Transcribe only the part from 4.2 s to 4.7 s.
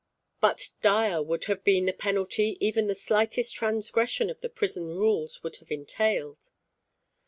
of the